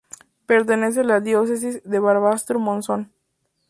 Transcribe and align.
Pertenece 0.47 1.01
a 1.01 1.03
la 1.03 1.19
diócesis 1.19 1.83
de 1.83 1.99
Barbastro-Monzón. 1.99 3.11